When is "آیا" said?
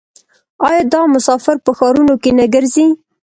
0.67-0.81